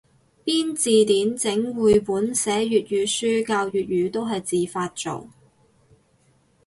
[0.43, 5.29] 編字典整繪本寫粵文書教粵語都係自發做